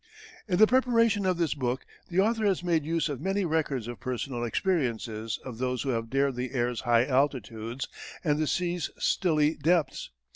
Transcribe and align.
In 0.47 0.57
the 0.57 0.65
preparation 0.65 1.27
of 1.27 1.37
this 1.37 1.53
book 1.53 1.85
the 2.09 2.19
author 2.19 2.43
has 2.47 2.63
made 2.63 2.85
use 2.87 3.07
of 3.07 3.21
many 3.21 3.45
records 3.45 3.87
of 3.87 3.99
personal 3.99 4.43
experiences 4.43 5.37
of 5.45 5.59
those 5.59 5.83
who 5.83 5.89
have 5.89 6.09
dared 6.09 6.37
the 6.37 6.53
air's 6.53 6.79
high 6.81 7.05
altitudes 7.05 7.87
and 8.23 8.39
the 8.39 8.47
sea's 8.47 8.89
stilly 8.97 9.53
depths. 9.53 10.09